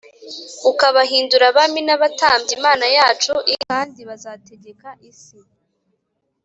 [0.71, 5.37] ukabahindura abami n abatambyi Imana yacu i kandi bazategeka isi